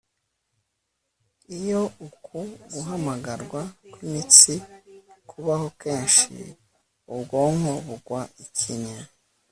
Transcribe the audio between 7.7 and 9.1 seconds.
bugwa ikinya